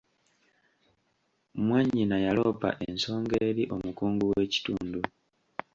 Mwannyina 1.65 2.15
yaloopa 2.25 2.69
ensonga 2.87 3.35
eri 3.49 3.63
omukungu 3.75 4.23
w'ekitundu. 4.31 4.99